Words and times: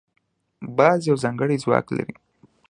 باز 0.77 0.99
یو 1.09 1.15
ځانګړی 1.23 1.57
ځواک 1.63 1.85
لري 1.95 2.13